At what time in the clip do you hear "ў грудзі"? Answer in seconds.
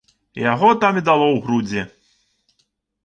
1.33-1.81